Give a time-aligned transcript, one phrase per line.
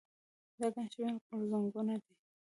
[0.59, 2.13] دا ګڼ شمېر غورځنګونه دي.